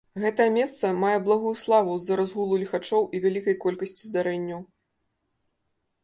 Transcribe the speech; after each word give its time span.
Гэтае 0.21 0.45
месца 0.53 0.85
мае 1.01 1.17
благую 1.25 1.51
славу 1.63 1.97
з-за 1.97 2.15
разгулу 2.21 2.55
ліхачоў 2.61 3.03
і 3.17 3.21
вялікай 3.25 3.55
колькасці 3.65 4.03
здарэнняў. 4.13 4.63